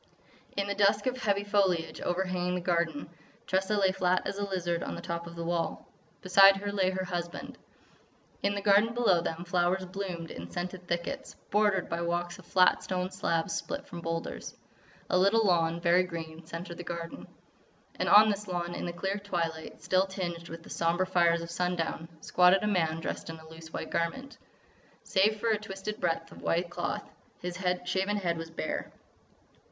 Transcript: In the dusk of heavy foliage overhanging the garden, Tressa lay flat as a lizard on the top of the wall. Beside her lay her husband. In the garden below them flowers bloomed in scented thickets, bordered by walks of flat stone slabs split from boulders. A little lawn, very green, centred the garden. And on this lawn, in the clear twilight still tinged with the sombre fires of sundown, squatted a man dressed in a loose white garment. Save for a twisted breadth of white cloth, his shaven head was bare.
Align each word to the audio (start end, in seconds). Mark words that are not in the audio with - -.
In 0.57 0.65
the 0.65 0.73
dusk 0.73 1.05
of 1.05 1.15
heavy 1.15 1.43
foliage 1.43 2.01
overhanging 2.01 2.55
the 2.55 2.59
garden, 2.61 3.07
Tressa 3.45 3.77
lay 3.77 3.91
flat 3.91 4.25
as 4.25 4.39
a 4.39 4.43
lizard 4.49 4.81
on 4.81 4.95
the 4.95 4.99
top 5.01 5.27
of 5.27 5.35
the 5.35 5.43
wall. 5.43 5.87
Beside 6.23 6.57
her 6.57 6.71
lay 6.71 6.89
her 6.89 7.03
husband. 7.05 7.55
In 8.41 8.55
the 8.55 8.63
garden 8.63 8.95
below 8.95 9.21
them 9.21 9.45
flowers 9.45 9.85
bloomed 9.85 10.31
in 10.31 10.49
scented 10.49 10.87
thickets, 10.87 11.35
bordered 11.51 11.87
by 11.87 12.01
walks 12.01 12.39
of 12.39 12.47
flat 12.47 12.81
stone 12.81 13.11
slabs 13.11 13.53
split 13.53 13.85
from 13.85 14.01
boulders. 14.01 14.55
A 15.07 15.19
little 15.19 15.45
lawn, 15.45 15.79
very 15.79 16.01
green, 16.01 16.43
centred 16.47 16.77
the 16.79 16.83
garden. 16.83 17.27
And 17.99 18.09
on 18.09 18.31
this 18.31 18.47
lawn, 18.47 18.73
in 18.73 18.87
the 18.87 18.93
clear 18.93 19.19
twilight 19.19 19.83
still 19.83 20.07
tinged 20.07 20.49
with 20.49 20.63
the 20.63 20.71
sombre 20.71 21.05
fires 21.05 21.41
of 21.43 21.51
sundown, 21.51 22.09
squatted 22.21 22.63
a 22.63 22.67
man 22.67 23.01
dressed 23.01 23.29
in 23.29 23.37
a 23.37 23.47
loose 23.47 23.71
white 23.71 23.91
garment. 23.91 24.39
Save 25.03 25.39
for 25.39 25.49
a 25.49 25.59
twisted 25.59 25.99
breadth 26.01 26.31
of 26.31 26.41
white 26.41 26.71
cloth, 26.71 27.07
his 27.39 27.55
shaven 27.85 28.17
head 28.17 28.39
was 28.39 28.49
bare. 28.49 28.91